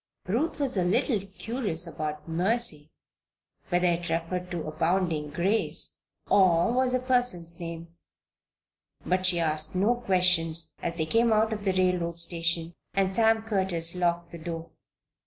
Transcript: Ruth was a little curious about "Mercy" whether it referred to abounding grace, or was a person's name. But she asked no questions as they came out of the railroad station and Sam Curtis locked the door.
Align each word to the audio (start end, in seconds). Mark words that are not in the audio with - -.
Ruth 0.25 0.59
was 0.59 0.77
a 0.77 0.83
little 0.83 1.19
curious 1.19 1.85
about 1.85 2.27
"Mercy" 2.27 2.89
whether 3.69 3.85
it 3.85 4.09
referred 4.09 4.49
to 4.49 4.63
abounding 4.65 5.29
grace, 5.29 5.99
or 6.27 6.73
was 6.73 6.95
a 6.95 6.99
person's 6.99 7.59
name. 7.59 7.95
But 9.05 9.27
she 9.27 9.39
asked 9.39 9.75
no 9.75 9.93
questions 9.93 10.75
as 10.81 10.95
they 10.95 11.05
came 11.05 11.31
out 11.31 11.53
of 11.53 11.65
the 11.65 11.73
railroad 11.73 12.19
station 12.19 12.73
and 12.95 13.13
Sam 13.13 13.43
Curtis 13.43 13.93
locked 13.93 14.31
the 14.31 14.39
door. 14.39 14.71